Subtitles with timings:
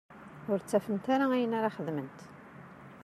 [0.51, 2.19] Ur ttafent ara ayen ara xedment.